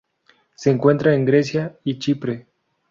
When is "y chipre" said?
1.83-2.47